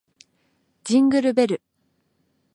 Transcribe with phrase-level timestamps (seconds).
[0.83, 1.61] ジングルベル